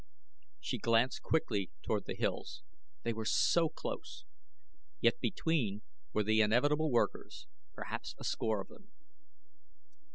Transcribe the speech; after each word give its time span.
She 0.59 0.79
glanced 0.79 1.21
quickly 1.21 1.69
toward 1.83 2.05
the 2.05 2.15
hills. 2.15 2.63
They 3.03 3.13
were 3.13 3.23
so 3.23 3.69
close! 3.69 4.25
Yet 4.99 5.19
between 5.19 5.83
were 6.11 6.23
the 6.23 6.41
inevitable 6.41 6.89
workers 6.89 7.45
perhaps 7.75 8.15
a 8.17 8.23
score 8.23 8.61
of 8.61 8.69
them. 8.69 8.89